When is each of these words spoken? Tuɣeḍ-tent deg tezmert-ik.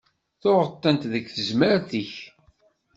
Tuɣeḍ-tent 0.41 1.09
deg 1.13 1.25
tezmert-ik. 1.35 2.13